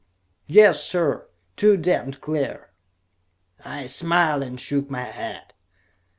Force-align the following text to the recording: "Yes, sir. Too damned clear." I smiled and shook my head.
"Yes, 0.47 0.81
sir. 0.83 1.27
Too 1.55 1.77
damned 1.77 2.21
clear." 2.21 2.71
I 3.63 3.85
smiled 3.85 4.41
and 4.41 4.59
shook 4.59 4.89
my 4.89 5.03
head. 5.03 5.53